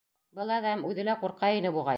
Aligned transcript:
Был 0.39 0.53
әҙәм 0.55 0.83
үҙе 0.93 1.07
лә 1.11 1.17
ҡурҡа 1.25 1.55
ине, 1.61 1.77
буғай. 1.81 1.89